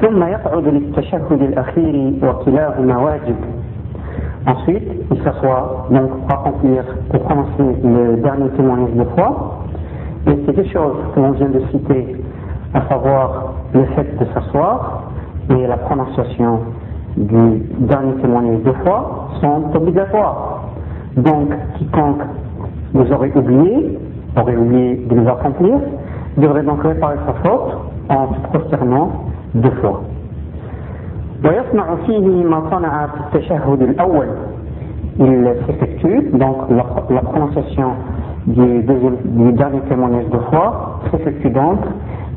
[0.00, 3.36] ثم يقعد للتشهد الأخير وكلاهما واجب
[4.46, 9.64] Ensuite, il s'assoit donc pour accomplir, pour prononcer le dernier témoignage de foi.
[10.28, 12.16] Et ces deux choses que l'on vient de citer,
[12.72, 15.10] à savoir le fait de s'asseoir
[15.50, 16.60] et la prononciation
[17.16, 20.62] du dernier témoignage de foi, sont obligatoires.
[21.16, 21.48] Donc,
[21.78, 22.22] quiconque
[22.94, 23.98] vous aurait oublié,
[24.36, 25.74] aurait oublié de les accomplir,
[26.36, 27.78] devrait donc réparer sa faute
[28.17, 29.07] en prosternant
[29.55, 30.01] deux fois.
[31.45, 34.27] ويصنع فيه ما صنع في التشهد الأول
[35.19, 36.85] il s'effectue, donc la,
[37.15, 37.89] la prononciation
[38.47, 41.79] du, du dernier témoignage de foi s'effectue donc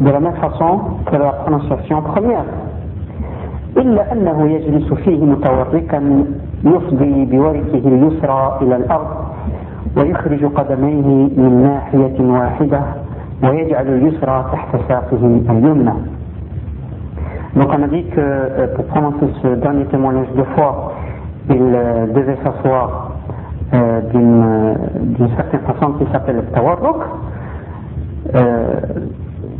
[0.00, 2.44] de la même façon que la prononciation première.
[3.76, 6.24] إلا أنه يجلس فيه متوركا
[6.64, 9.06] يفضي بوركه اليسرى إلى الأرض
[9.96, 11.06] ويخرج قدميه
[11.36, 12.80] من ناحية واحدة
[13.44, 15.94] ويجعل اليسرى تحت ساقه اليمنى
[17.56, 20.92] Donc on a dit que euh, pour prononcer ce dernier témoignage de foi,
[21.48, 23.12] il euh, devait s'asseoir
[23.72, 26.96] euh, d'une certaine façon qui s'appelle le tawarruk.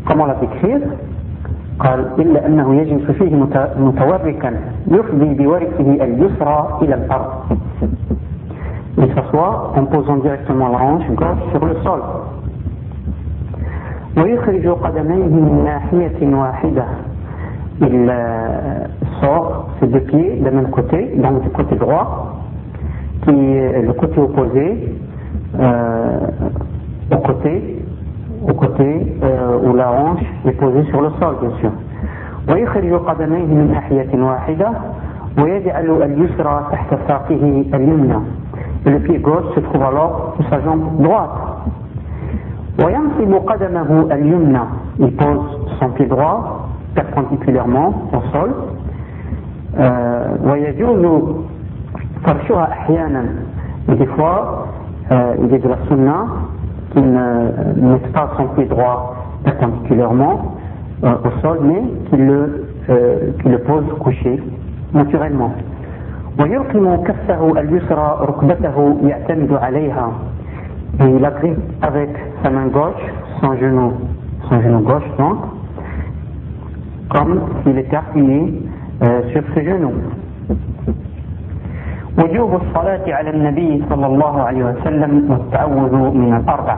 [0.06, 0.80] comment la décrire
[1.78, 3.34] قال إلا أنه يجلس فيه
[3.78, 4.50] متوركا
[4.86, 7.30] يفضي بوركه اليسرى إلى الأرض
[8.96, 12.00] Il s'assoit en posant directement la hanche gauche sur le sol.
[14.16, 16.84] ويخرج قدميه من ناحية واحدة
[17.80, 18.86] il euh,
[19.20, 22.36] sort ses deux pieds d'un même côté, donc du côté droit,
[23.24, 24.96] qui est le côté opposé
[25.58, 26.18] euh,
[27.10, 27.82] au côté,
[28.48, 31.70] au côté euh, où la hanche est posée sur le sol, bien sûr.
[32.48, 34.68] ويخرج قدميه من ناحية واحدة
[35.38, 38.18] ويجعل اليسرى تحت ساقه اليمنى
[38.86, 41.53] et le pied gauche se trouve alors sur sa jambe droite
[44.99, 45.39] il pose
[45.79, 48.51] son pied droit perpendiculairement au sol
[50.43, 51.23] ويجوز
[52.25, 53.23] فرشها أحيانا
[53.89, 54.67] et des fois
[55.11, 56.25] euh, il est de la sunna
[56.91, 60.55] qui ne met pas son pied droit perpendiculairement
[61.03, 64.41] euh, au sol mais qui le, euh, qui le pose couché
[64.93, 65.51] naturellement
[66.39, 70.11] ويرقم كفه اليسرى ركبته يعتمد عليها
[70.99, 72.09] et il agrippe avec
[72.43, 73.03] sa main gauche
[73.41, 73.93] son genou
[74.49, 75.37] son genou gauche donc
[77.09, 78.61] comme s'il était appuyé
[79.01, 79.93] euh, sur ses genoux.
[82.17, 86.77] وجوب الصلاة على النبي صلى الله عليه وسلم والتعوذ من الأربع.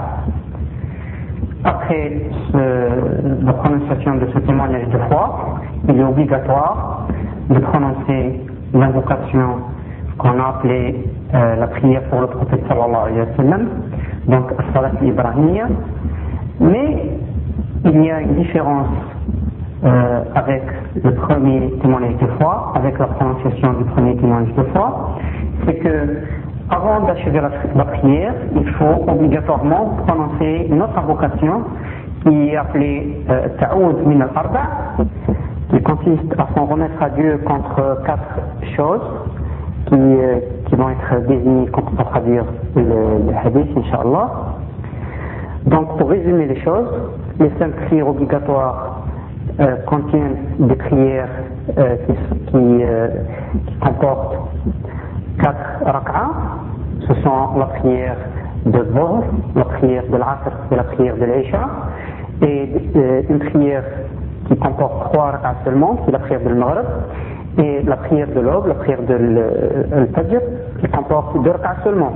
[1.63, 2.11] Après
[2.51, 5.59] ce, la prononciation de ce témoignage de foi,
[5.89, 7.07] il est obligatoire
[7.49, 8.39] de prononcer
[8.73, 9.49] l'invocation
[10.17, 13.68] qu'on a appelée euh, la prière pour le prophète sallallahu alayhi wa sallam,
[14.28, 15.66] donc Salat Ibrahimia.
[16.60, 17.10] Mais
[17.84, 18.88] il y a une différence
[19.84, 20.62] euh, avec
[21.02, 25.16] le premier témoignage de foi, avec la prononciation du premier témoignage de foi,
[25.66, 26.20] c'est que
[26.70, 27.40] avant d'achever
[27.76, 31.62] la, prière, il faut obligatoirement prononcer une autre invocation
[32.24, 34.62] qui est appelée euh, Ta'oud min al-Arba,
[35.70, 38.40] qui consiste à s'en remettre à Dieu contre quatre
[38.76, 39.02] choses
[39.86, 42.44] qui, euh, qui vont être désignées comme pour traduire
[42.74, 44.30] le, hadith, Inch'Allah.
[45.66, 46.88] Donc, pour résumer les choses,
[47.40, 49.02] les cinq prières obligatoires
[49.58, 51.28] euh, contiennent des prières
[51.78, 52.12] euh, qui,
[52.46, 53.08] qui, euh,
[53.66, 54.36] qui, comportent
[55.40, 56.30] quatre rak'as.
[57.08, 58.16] Ce sont la prière
[58.66, 59.24] de Dhuhr,
[59.54, 61.68] la prière de l'Asr et la prière de l'Isha.
[62.42, 62.70] Et
[63.30, 63.84] une prière
[64.48, 66.86] qui comporte trois rak'as seulement, c'est la prière de l'Maghrib.
[67.58, 70.40] Et la prière de l'aube, la prière de l'Fajr,
[70.80, 72.12] qui comporte deux rak'as seulement.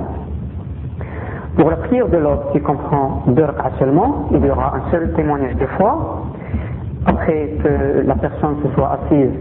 [1.57, 5.11] Pour la prière de l'aube qui comprend deux rak'as seulement, il y aura un seul
[5.13, 6.27] témoignage de foi
[7.05, 9.31] après que la personne se soit assise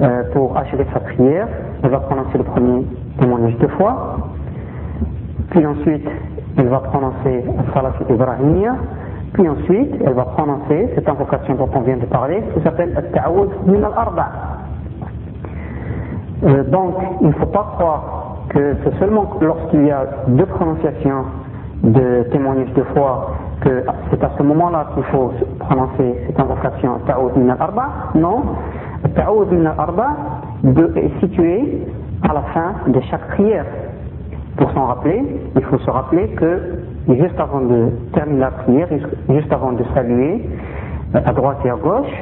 [0.00, 1.48] euh, pour achever sa prière,
[1.82, 2.86] elle va prononcer le premier
[3.20, 4.16] témoignage de foi,
[5.50, 6.08] puis ensuite
[6.56, 7.44] elle va prononcer
[7.74, 8.76] Salat Ibrahimia,
[9.34, 13.50] puis ensuite elle va prononcer cette invocation dont on vient de parler, qui s'appelle Al-Ta'awud
[13.66, 14.28] min al-Arba.
[16.42, 21.24] Euh, donc il ne faut pas croire que c'est seulement lorsqu'il y a deux prononciations
[21.82, 27.36] de témoignage de foi que c'est à ce moment-là qu'il faut prononcer cette invocation Ta'oud
[27.36, 27.88] min al-Arba.
[28.14, 28.42] Non,
[29.14, 30.08] Ta'oud min al-Arba
[30.64, 31.86] est situé
[32.28, 33.66] à la fin de chaque prière.
[34.56, 35.22] Pour s'en rappeler,
[35.56, 36.78] il faut se rappeler que
[37.08, 38.88] juste avant de terminer la prière,
[39.28, 40.48] juste avant de saluer
[41.14, 42.12] euh, à droite et à gauche,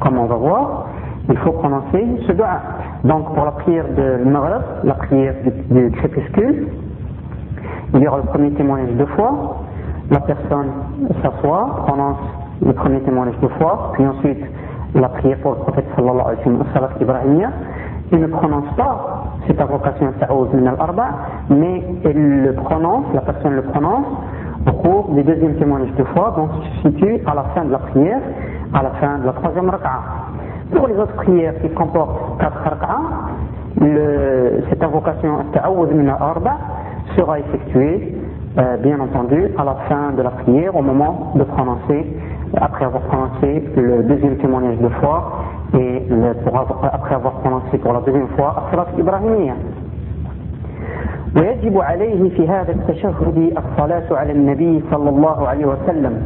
[0.00, 0.86] comme on va voir,
[1.28, 2.60] il faut prononcer ce doigt.
[3.04, 5.34] Donc pour la prière de Maghreb, la prière
[5.70, 6.68] du crépuscule,
[7.94, 9.56] il y aura le premier témoignage de foi,
[10.10, 10.70] la personne
[11.22, 12.18] s'assoit, prononce
[12.64, 14.44] le premier témoignage de foi, puis ensuite
[14.94, 17.50] la prière pour le prophète sallallahu alayhi wa sallam, ibrahimia,
[18.12, 21.06] il ne prononce pas cette invocation Ta'ouz min al-Arba,
[21.50, 24.06] mais il le prononce, la personne le prononce
[24.68, 27.78] au cours du deuxième témoignage de foi, donc se situe à la fin de la
[27.78, 28.20] prière,
[28.74, 30.02] à la fin de la troisième raka'a.
[30.74, 33.00] Pour les autres prières qui comportent quatre raka'a,
[34.70, 36.56] cette invocation al-Arba
[37.16, 38.14] sera effectuée,
[38.58, 42.06] euh, bien entendu, à la fin de la prière, au moment de prononcer,
[42.56, 45.42] après avoir prononcé le deuxième témoignage de foi
[45.74, 49.54] et le, pour avoir, après avoir prononcé pour la deuxième fois الصلاة الإبراهيمية
[51.36, 56.22] ويجب عليه في هذا التشهد الصلاة على النبي صلى الله عليه وسلم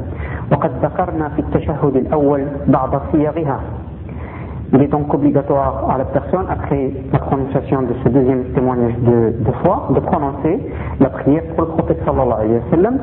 [0.53, 3.61] وقد ذكرنا في التشهد الأول بعض صيغها
[4.73, 9.35] Il est donc obligatoire à la personne, après la prononciation de ce deuxième témoignage de,
[9.45, 10.61] de foi, de prononcer
[11.01, 12.99] la prière pour le prophète sallallahu alayhi wa sallam.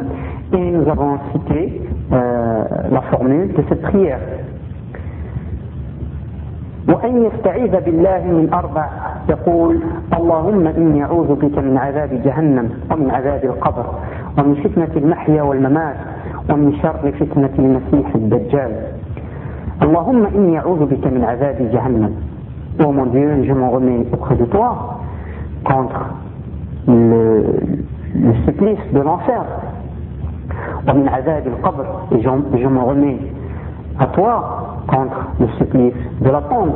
[0.54, 1.82] Et nous avons cité
[2.14, 4.20] euh, la formule de cette prière.
[6.88, 8.86] وأن يستعيذ بالله من أربع
[9.30, 9.80] يقول
[10.18, 13.86] اللهم إني أعوذ بك من عذاب جهنم ومن عذاب القبر
[14.38, 15.96] ومن فتنة المحيا والممات
[16.50, 18.72] ومن شر فتنة المسيح الدجال
[19.80, 20.58] Allahumma inni
[20.90, 22.12] bika min azabi jahannam.
[22.80, 25.00] Oh mon Dieu, je m'en remets auprès de toi
[25.64, 26.14] contre
[26.88, 27.44] le,
[28.46, 29.44] supplice de l'enfer.
[30.88, 32.30] Et je,
[32.60, 33.18] je me remets
[34.00, 36.74] à toi contre le supplice de la tombe.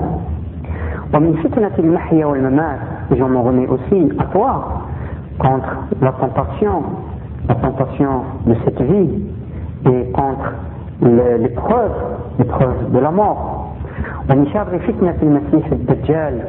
[1.14, 1.18] Et
[3.18, 4.84] je me remets aussi à toi
[5.40, 6.84] contre la tentation,
[7.50, 9.10] la tentation de cette vie
[9.86, 10.54] et contre
[11.03, 11.93] l'épreuve,
[12.39, 13.63] l'épreuve de la mort.
[14.31, 16.41] ومن شر فتنة المسيح الدجال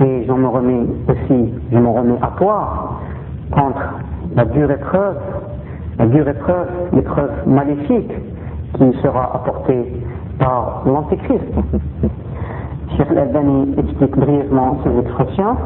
[0.00, 2.98] et je me remets aussi, je me remets à toi
[3.52, 3.94] contre
[4.34, 5.16] la dure épreuve,
[5.98, 8.12] la dure épreuve, l'épreuve maléfique
[8.76, 9.92] qui sera apportée
[10.38, 11.44] par l'Antéchrist.
[12.96, 15.56] Cheikh Al-Albani explique brièvement ces expressions.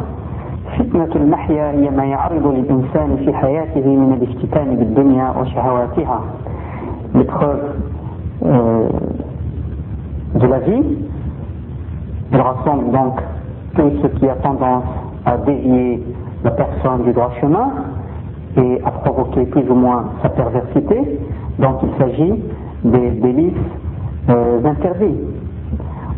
[0.78, 6.20] فتنة المحيا هي ما يعرض للإنسان في حياته من الافتتان بالدنيا وشهواتها.
[7.14, 7.64] L'épreuve
[8.44, 8.88] euh,
[10.34, 10.82] de la vie,
[12.32, 13.20] elle rassemble donc
[13.74, 14.84] tout ce qui a tendance
[15.24, 16.02] à dévier
[16.44, 17.70] la personne du droit chemin
[18.56, 21.20] et à provoquer plus ou moins sa perversité.
[21.58, 22.34] Donc il s'agit
[22.84, 23.54] des délices
[24.30, 25.18] euh, interdits.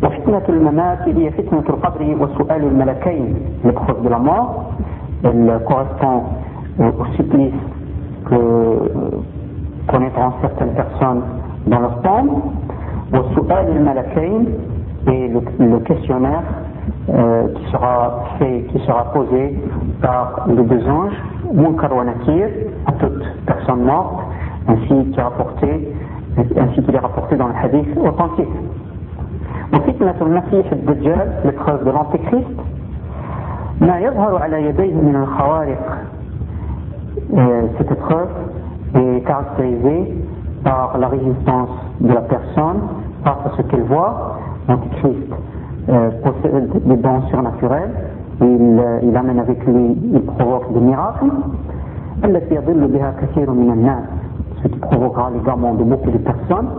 [0.03, 3.35] وفتنة الممات هي فتنة القبر وسؤال الملكين
[3.65, 4.71] l'épreuve de la mort
[5.23, 6.23] elle correspond
[6.79, 7.53] au supplice
[8.25, 8.91] que
[9.87, 11.21] connaîtront certaines personnes
[11.67, 12.39] dans leur tombe
[13.13, 14.45] وسؤال الملكين
[15.07, 16.43] et le, le questionnaire
[17.09, 19.59] euh, qui sera fait, qui sera posé
[20.01, 21.17] par les deux anges,
[21.53, 22.47] Munkar wa Nakir,
[22.85, 24.19] à toute personne morte,
[24.67, 25.93] ainsi qu'il est rapporté,
[26.57, 28.55] ainsi qu'il est rapporté dans le hadith authentique.
[29.73, 32.57] وفتنة المسيح الدجال l'épreuve de l'antéchrist
[33.81, 35.97] ما يظهر على يديه من الخوارق
[37.77, 38.29] cette épreuve
[38.95, 40.13] est caractérisée
[40.65, 41.69] par la résistance
[42.01, 42.81] de la personne
[43.23, 44.37] face à ce qu'elle voit
[44.67, 45.17] l'antéchrist
[45.89, 47.91] euh, possède des dons surnaturels
[48.41, 51.31] il, euh, il amène avec lui il provoque des miracles
[52.23, 54.03] التي يضل بها كثير من الناس
[54.63, 56.69] ce qui provoquera l'égarement de beaucoup de personnes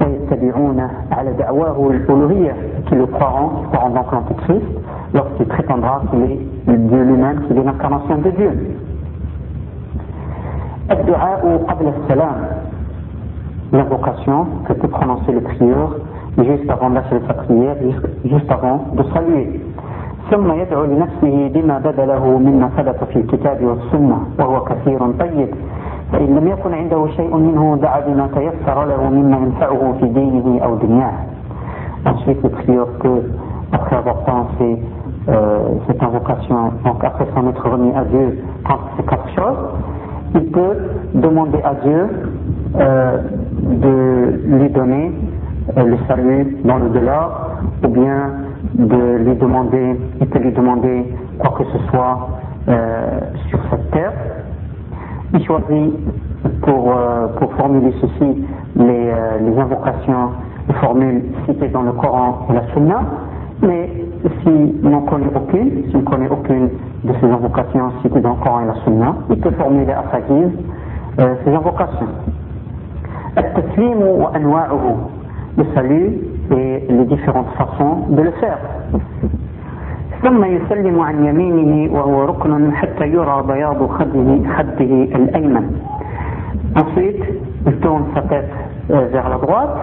[0.00, 2.54] ويتبعون على دعواه الألوهية
[2.86, 4.66] qui le croiront, qui croiront donc l'Antéchrist
[5.14, 8.52] lorsqu'il prétendra qu'il est Dieu lui-même, qu'il est l'incarnation de Dieu.
[10.90, 12.36] الدعاء قبل السلام
[13.72, 15.96] l'invocation que peut prononcer le prieur
[16.38, 17.76] juste avant d'achever sa prière,
[18.24, 19.60] juste avant de saluer.
[20.30, 25.48] ثم يدعو لنفسه بما بدا له مما ثبت في الكتاب والسنة وهو كثير طيب
[26.12, 30.74] فإن لم يكن عنده شيء منه دعا بما تيسر له مما ينفعه في دينه أو
[30.74, 31.12] دنياه
[32.04, 33.22] Ensuite, le prieur peut,
[33.72, 34.82] après avoir pensé
[35.28, 39.62] euh, cette invocation, donc après s'en être remis à Dieu contre ces quatre choses,
[40.35, 40.77] il peut
[41.13, 42.07] demander à Dieu
[42.75, 43.17] euh,
[43.63, 45.11] de lui donner
[45.77, 47.29] euh, le salut dans le delà
[47.83, 48.31] ou bien
[48.75, 52.29] de lui demander, il peut lui demander quoi que ce soit
[52.67, 53.19] euh,
[53.49, 54.13] sur cette terre.
[55.33, 55.93] Il choisit
[56.61, 60.31] pour, euh, pour formuler ceci les, euh, les invocations,
[60.67, 63.01] les formules citées dans le Coran et la Sunna,
[63.61, 63.89] mais
[64.42, 66.68] s'il n'en connaît aucune, s'il ne connaît aucune
[67.04, 70.20] de ces invocations citées dans le Coran et la Sunna, il peut formuler à sa
[70.20, 70.52] guise
[71.20, 72.08] euh, ces invocations.
[73.38, 74.96] التسليم وأنواعه
[75.58, 76.18] le salut
[76.50, 78.58] et les différentes façons de le faire.
[80.22, 85.64] ثم يسلم عن يمينه وهو ركن حتى يرى بياض خده, خده الأيمن.
[86.76, 87.22] Ensuite,
[87.66, 88.52] il tourne sa tête
[88.88, 89.76] vers la droite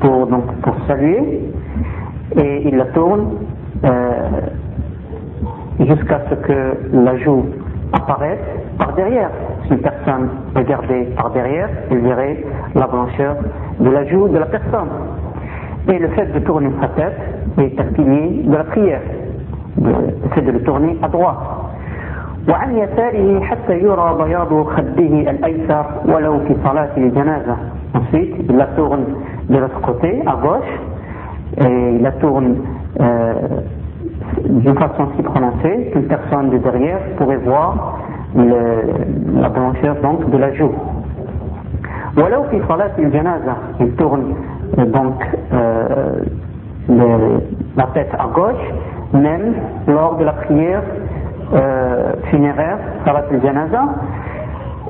[0.00, 1.40] pour, donc, pour saluer
[2.36, 3.26] et il la tourne
[5.80, 7.44] jusqu'à ce que la joue
[7.92, 8.38] apparaisse
[8.78, 9.30] par derrière.
[9.64, 12.44] Si une personne regardait par derrière, il verrait
[12.74, 13.36] la blancheur
[13.78, 14.88] de la joue de la personne.
[15.88, 17.18] Et le fait de tourner sa tête
[17.58, 19.00] est un pilier de la prière.
[19.82, 19.92] Le
[20.34, 21.38] fait de le tourner à droite.
[22.48, 27.56] وعن يساره حتى يرى بياض خده الأيسر ولو في صلاة الجنازة.
[27.94, 29.04] Ensuite, il la tourne
[29.48, 30.72] de l'autre côté, à gauche,
[31.57, 32.55] et il la tourne
[32.99, 33.33] euh,
[34.49, 37.99] d'une façon si prononcée qu'une personne de derrière pourrait voir
[38.35, 40.73] la blancheur donc de la joue.
[42.15, 44.35] Voilà au salat une janaza, il tourne
[44.77, 45.21] euh, donc
[45.53, 46.19] euh,
[47.75, 48.53] la tête à gauche,
[49.13, 49.53] même
[49.87, 50.81] lors de la prière
[51.53, 53.83] euh, funéraire, salat al janaza.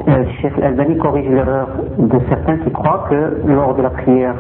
[0.08, 4.36] Euh, le chef Albani corrige l'erreur de certains qui croient que lors de la prière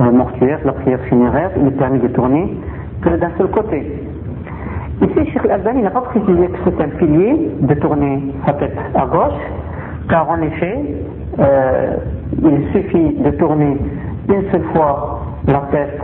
[0.00, 2.56] euh, mortuaire, la prière funéraire, il est permis de tourner
[3.02, 4.04] que d'un seul côté.
[5.02, 9.06] Ici, Cheikh Al-Albani n'a pas précisé que c'est un pilier de tourner sa tête à
[9.06, 9.40] gauche,
[10.08, 10.76] car en effet,
[11.38, 11.96] euh,
[12.42, 13.76] il suffit de tourner
[14.28, 16.00] une seule fois la tête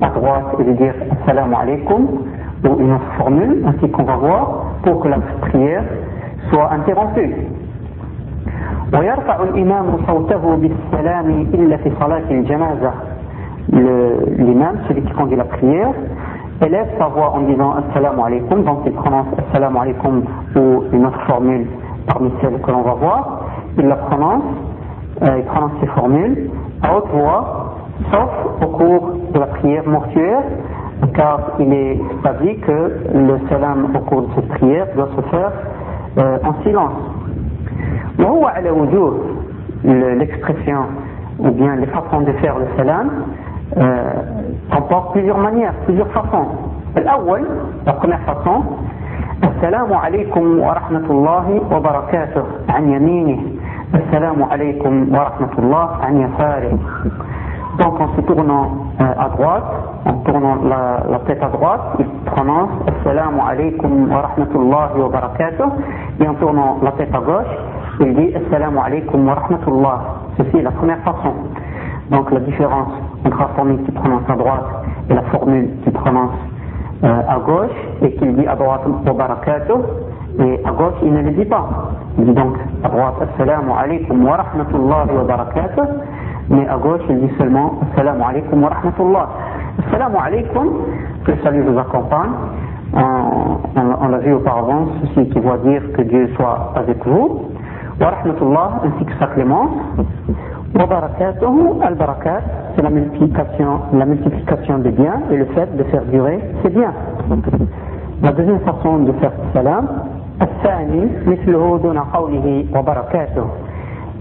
[0.00, 2.06] à droite et de dire Assalamu alaikum
[2.64, 5.84] ou une autre formule, ainsi qu'on va voir, pour que la prière
[6.50, 7.34] soit interrompue.
[8.93, 12.91] ويرفع الإمام صوته بالسلام إلا في صلاة الجنازة
[13.73, 15.91] l'imam, celui qui conduit la prière,
[16.65, 20.23] élève sa voix en disant Assalamu alaikum, donc il prononce Assalamu alaikum
[20.55, 21.67] ou une autre formule
[22.07, 23.41] parmi celles que l'on va voir,
[23.77, 24.43] il la prononce,
[25.23, 26.49] euh, il prononce ces formules
[26.81, 27.75] à haute voix,
[28.11, 28.29] sauf
[28.63, 30.43] au cours de la prière mortuaire,
[31.13, 35.51] car il est établi que le salam au cours de cette prière doit se faire
[36.17, 37.10] euh, en silence.
[39.84, 40.82] L'expression
[41.38, 43.10] ou bien les façons de faire le salam
[43.76, 44.12] euh,
[44.70, 46.46] comportent plusieurs manières, plusieurs façons.
[46.94, 48.62] La première façon,
[49.42, 53.40] السلام عليكم ورحمة الله وبركاته عن يمينه
[53.94, 56.78] السلام عليكم ورحمة الله عن يساره
[57.78, 59.64] Donc en se tournant euh, à droite,
[60.04, 65.64] en tournant la, la, tête à droite, il prononce Assalamu alaikum wa rahmatullahi wa barakatuh.
[66.20, 67.54] Et en tournant la tête à gauche,
[68.02, 70.00] il dit Assalamu alaikum wa rahmatullah.
[70.36, 71.32] Ceci est la première façon.
[72.10, 72.88] Donc la différence
[73.24, 74.66] entre la formule qui prononce à droite
[75.08, 76.34] et la formule qui prononce
[77.04, 77.70] euh, à gauche
[78.02, 79.72] et qu'il dit à droite wa barakatuh
[80.40, 81.68] et à gauche il ne le dit pas.
[82.18, 85.88] Il dit donc à droite Assalamu alaikum wa rahmatullahi wa barakatuh
[86.50, 89.28] mais à gauche il dit seulement Assalamu alaikum wa rahmatullah.
[89.86, 90.68] Assalamu alaikum,
[91.24, 92.30] que le salut vous accompagne.
[92.94, 97.51] On, l'a vu auparavant, ceci qui doit dire que Dieu soit avec vous.
[97.99, 99.71] Wa rahmatullah, ainsi que sa clémence.
[100.75, 102.41] Wa barakatuhu, al barakat,
[102.75, 106.93] c'est la multiplication, la multiplication des biens et le fait de faire durer ces biens.
[108.21, 109.87] La deuxième façon de faire salam,
[110.41, 113.45] الثاني مثله دون قوله وبركاته.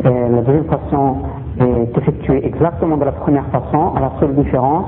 [0.04, 1.16] La deuxième façon
[1.60, 4.86] est effectuée exactement de la première façon, à la seule différence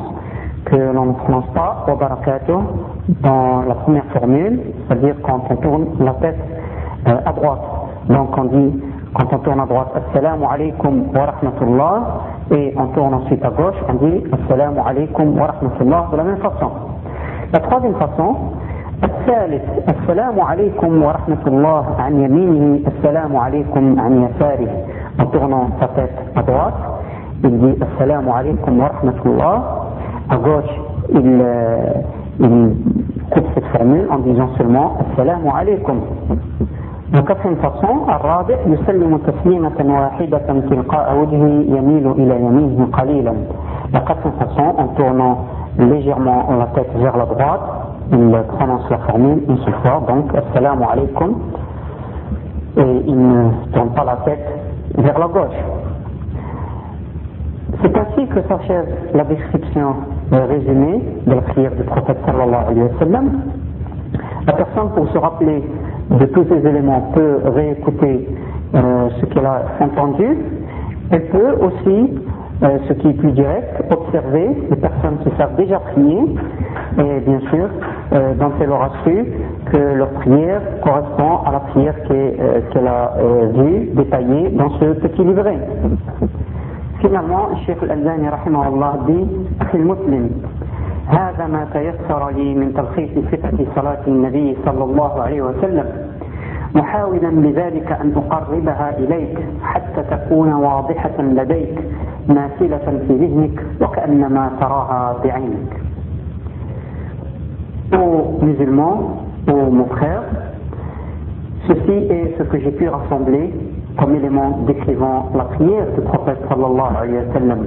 [0.64, 2.52] que l'on ne prononce pas au barakatuh
[3.22, 6.38] dans la première formule, c'est-à-dire quand on tourne la tête
[7.06, 7.60] euh, à droite.
[8.09, 8.83] Donc on dit,
[9.13, 12.03] quand on tourne à droite, Assalamu alaikum wa rahmatullah,
[12.51, 16.37] et on tourne ensuite à gauche, on dit Assalamu alaikum wa rahmatullah de la même
[16.37, 16.71] façon.
[17.53, 18.35] La troisième façon,
[19.03, 24.69] الثالث السلام عليكم ورحمة الله عن يمينه السلام عليكم عن يساره
[25.19, 26.15] en tournant sa tête
[27.43, 29.63] Assalamu alaikum wa rahmatullah.
[30.29, 30.73] À gauche,
[31.11, 31.93] il, euh,
[32.39, 32.75] il
[33.31, 34.19] coupe cette formule en
[35.11, 35.99] Assalamu alaikum.
[37.12, 43.34] La quatrième façon, الرابع يسلم تسليمة واحدة تلقاء وجهه يميل إلى يمينه قليلا.
[43.92, 45.38] La quatrième façon, en tournant
[45.78, 47.60] légèrement la tête vers la droite,
[48.12, 51.34] il prononce la formule une seule fois, donc Assalamu alaikum,
[52.76, 54.46] et il ne tourne pas la tête
[54.98, 55.60] vers la gauche.
[57.82, 59.94] C'est ainsi que s'achève la description
[60.30, 63.30] résumée de la prière du prophète sallallahu alayhi wa sallam.
[64.46, 65.62] La personne, pour se rappeler
[66.11, 68.27] de tous ces éléments peut réécouter
[68.75, 70.37] euh, ce qu'elle a entendu.
[71.11, 72.13] Elle peut aussi,
[72.63, 76.21] euh, ce qui est plus direct, observer les personnes qui savent déjà prier.
[76.97, 77.67] Et bien sûr,
[78.13, 79.25] euh, elle aura su
[79.71, 83.13] que leur prière correspond à la prière euh, qu'elle a
[83.53, 85.57] vue détaillée dans ce petit livret.
[86.99, 88.27] Finalement, Cheikh Al-Albani,
[89.07, 89.27] dit,
[89.71, 90.29] c'est le musulman.
[91.07, 95.85] هذا ما تيسر لي من تلخيص صفة صلاة النبي صلى الله عليه وسلم
[96.75, 101.79] محاولا بذلك أن أقربها إليك حتى تكون واضحة لديك
[102.27, 105.83] ماثلة في ذهنك وكأنما تراها بعينك
[107.93, 110.23] aux musulmans, aux mon frère,
[111.67, 113.53] ceci est ce que j'ai pu rassembler
[113.99, 117.59] comme élément décrivant la prière du prophète sallallahu alayhi wa sallam.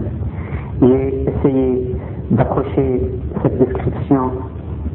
[0.82, 1.96] J'ai essayé
[2.30, 3.00] d'approcher
[3.42, 4.30] cette description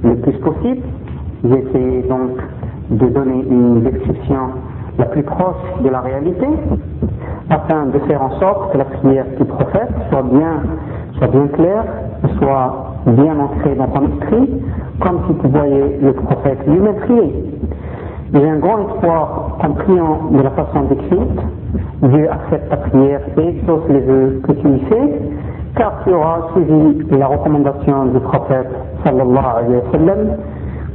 [0.03, 0.81] le plus possible.
[1.43, 2.37] J'ai essayé donc
[2.89, 4.49] de donner une description
[4.97, 6.47] la plus proche de la réalité,
[7.49, 10.63] afin de faire en sorte que la prière du prophète soit bien,
[11.17, 11.85] soit bien claire,
[12.37, 14.49] soit bien ancrée dans ton esprit,
[14.99, 17.33] comme si tu voyais le prophète lui-même prier.
[18.34, 21.40] J'ai un grand espoir en priant de la façon décrite,
[22.02, 25.20] Dieu accepte ta prière et exauce les vœux que tu lui fais,
[25.76, 28.68] car tu auras suivi la recommandation du prophète
[29.04, 30.18] sallallahu alayhi wa sallam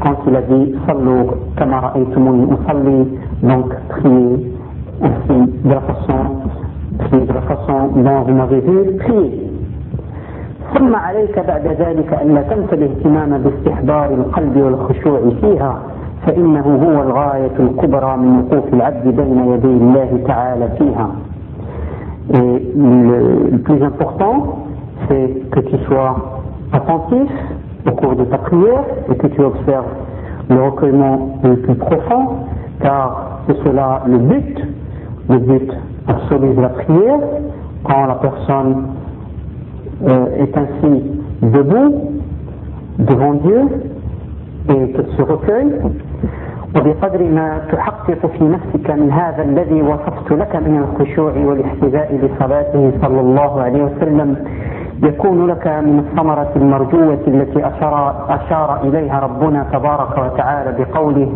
[0.02, 1.28] quand il a dit Sallu
[1.58, 4.54] kamara usalli, donc priez
[5.04, 6.20] ainsi de la façon,
[7.00, 9.48] priez de la façon dont vous m'avez vu prier.
[10.78, 15.80] ثم عليك بعد ذلك أن لا تنسى الاهتمام باستحضار القلب والخشوع فيها
[16.26, 21.10] فإنه هو الغاية الكبرى من وقوف العبد بين يدي الله تعالى فيها.
[22.34, 24.66] Et le, le plus important,
[25.08, 26.16] c'est que tu sois
[26.72, 27.30] attentif
[27.88, 29.86] au cours de ta prière et que tu observes
[30.50, 32.28] le recueillement le plus profond,
[32.82, 34.58] car c'est cela le but,
[35.30, 35.72] le but
[36.08, 37.20] absolu de la prière,
[37.84, 38.84] quand la personne
[40.08, 41.04] euh, est ainsi
[41.42, 42.12] debout
[43.00, 43.62] devant Dieu
[44.70, 45.72] et qu'elle se recueille.
[46.75, 53.21] وبقدر ما تحقق في نفسك من هذا الذي وصفت لك من الخشوع والاحتذاء لصلاته صلى
[53.21, 54.37] الله عليه وسلم
[55.03, 61.33] يكون لك من الثمرة المرجوة التي أشار, أشار إليها ربنا تبارك وتعالى بقوله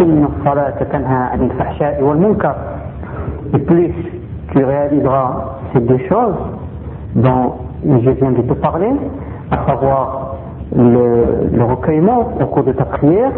[0.00, 2.54] إن الصلاة تنهى عن الفحشاء والمنكر.
[3.54, 3.92] Et plus
[4.52, 6.34] tu réaliseras ces deux choses
[7.14, 7.52] dont
[7.84, 8.90] je viens de te parler,
[9.50, 10.36] à savoir
[10.74, 13.30] le, le recueillement au cours de ta prière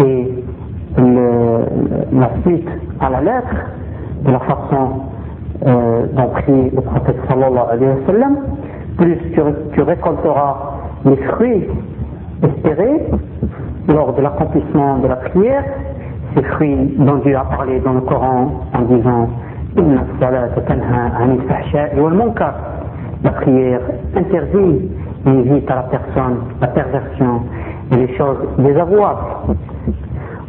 [0.00, 0.41] et
[0.96, 2.68] la suite
[3.00, 3.54] à la lettre
[4.24, 5.02] de la façon
[5.66, 8.36] euh, dont prie le prophète sallallahu alayhi wa sallam,
[8.98, 10.56] plus tu, récolteras
[11.04, 11.68] les fruits
[12.42, 13.06] espérés
[13.88, 15.64] lors de l'accomplissement de la prière,
[16.36, 19.28] ces fruits dont Dieu a parlé dans le Coran en disant
[23.24, 23.80] la prière
[24.16, 24.90] interdit
[25.26, 27.42] et évite à la personne la perversion
[27.92, 29.54] et les choses désavouables.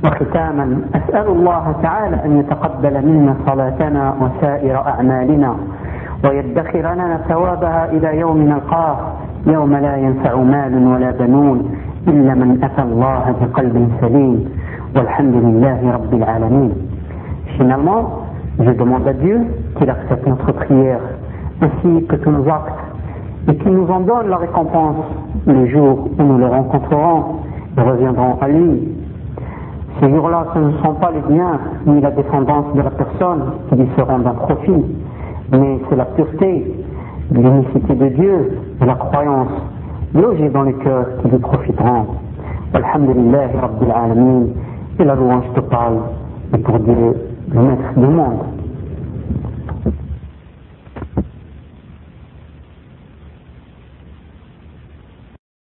[0.03, 5.55] وختاما أسأل الله تعالى أن يتقبل منا صلاتنا وسائر أعمالنا
[6.25, 8.97] ويدخر لنا ثوابها إلى يوم نلقاه
[9.47, 11.71] يوم لا ينفع مال ولا بنون
[12.07, 14.49] إلا من أتى الله بقلب سليم
[14.95, 16.71] والحمد لله رب العالمين
[17.57, 18.03] Finalement,
[18.59, 19.41] je demande à Dieu
[19.77, 20.99] qu'il accepte notre prière
[21.61, 22.73] ainsi que tous nos actes
[23.47, 25.05] et qu'il nous en donne la récompense
[25.45, 27.23] le jour où nous le rencontrerons
[27.77, 29.02] et reviendrons à lui.
[30.03, 33.75] Ces jours-là, ce ne sont pas les biens ni la descendance de la personne qui
[33.75, 34.85] lui seront d'un profit,
[35.49, 36.75] mais c'est la pureté,
[37.31, 39.47] l'unicité de Dieu et la croyance
[40.13, 42.07] logée dans les cœurs qui lui profiteront.
[42.73, 44.47] Alhamdulillah Rabbil Alamin,
[44.99, 45.99] et la louange totale
[46.53, 47.15] est pour Dieu,
[47.53, 48.39] le maître du monde.